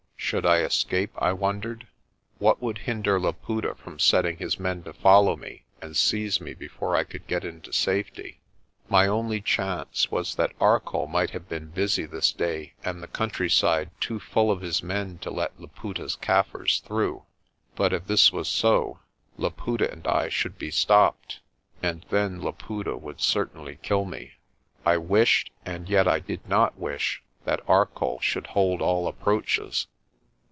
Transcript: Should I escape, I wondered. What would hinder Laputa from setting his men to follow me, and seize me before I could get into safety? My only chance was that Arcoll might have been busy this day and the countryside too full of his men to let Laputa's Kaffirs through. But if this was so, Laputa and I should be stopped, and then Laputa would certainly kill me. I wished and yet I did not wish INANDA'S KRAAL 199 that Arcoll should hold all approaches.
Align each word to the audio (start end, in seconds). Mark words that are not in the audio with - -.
Should 0.31 0.45
I 0.45 0.59
escape, 0.59 1.11
I 1.17 1.33
wondered. 1.33 1.87
What 2.37 2.61
would 2.61 2.77
hinder 2.77 3.19
Laputa 3.19 3.75
from 3.75 3.99
setting 3.99 4.37
his 4.37 4.57
men 4.57 4.81
to 4.83 4.93
follow 4.93 5.35
me, 5.35 5.65
and 5.81 5.97
seize 5.97 6.39
me 6.39 6.53
before 6.53 6.95
I 6.95 7.03
could 7.03 7.27
get 7.27 7.43
into 7.43 7.73
safety? 7.73 8.39
My 8.87 9.07
only 9.07 9.41
chance 9.41 10.09
was 10.09 10.35
that 10.35 10.53
Arcoll 10.57 11.07
might 11.07 11.31
have 11.31 11.49
been 11.49 11.71
busy 11.71 12.05
this 12.05 12.31
day 12.31 12.75
and 12.81 13.03
the 13.03 13.09
countryside 13.09 13.89
too 13.99 14.21
full 14.21 14.49
of 14.51 14.61
his 14.61 14.81
men 14.81 15.17
to 15.17 15.29
let 15.29 15.59
Laputa's 15.59 16.15
Kaffirs 16.15 16.79
through. 16.79 17.23
But 17.75 17.91
if 17.91 18.07
this 18.07 18.31
was 18.31 18.47
so, 18.47 18.99
Laputa 19.37 19.91
and 19.91 20.07
I 20.07 20.29
should 20.29 20.57
be 20.57 20.71
stopped, 20.71 21.41
and 21.83 22.05
then 22.09 22.41
Laputa 22.41 22.95
would 22.95 23.19
certainly 23.19 23.79
kill 23.81 24.05
me. 24.05 24.35
I 24.85 24.95
wished 24.95 25.51
and 25.65 25.89
yet 25.89 26.07
I 26.07 26.19
did 26.21 26.47
not 26.47 26.77
wish 26.79 27.21
INANDA'S 27.45 27.65
KRAAL 27.65 27.65
199 27.65 27.65
that 27.65 27.69
Arcoll 28.09 28.21
should 28.21 28.47
hold 28.55 28.81
all 28.81 29.09
approaches. 29.09 29.87